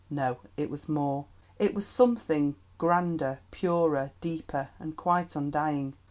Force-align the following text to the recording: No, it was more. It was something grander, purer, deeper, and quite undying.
No, 0.09 0.39
it 0.57 0.71
was 0.71 0.89
more. 0.89 1.27
It 1.59 1.75
was 1.75 1.85
something 1.85 2.55
grander, 2.79 3.37
purer, 3.51 4.09
deeper, 4.19 4.69
and 4.79 4.97
quite 4.97 5.35
undying. 5.35 5.93